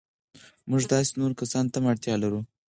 [0.69, 2.39] موږ داسې نورو کسانو ته هم اړتیا لرو.